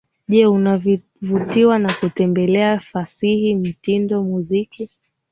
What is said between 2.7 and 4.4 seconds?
fasihi Mtindo